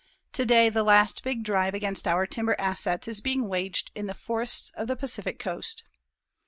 [0.31, 4.71] Today, the last big drive against our timber assets is being waged in the forests
[4.71, 5.83] of the Pacific Coast.